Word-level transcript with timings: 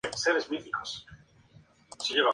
Alrededor 0.03 0.25
de 0.25 0.33
los 0.33 0.47
cuatro 0.47 0.77
años 0.79 0.93
se 1.99 2.09
declaró 2.13 2.23
gay. 2.23 2.23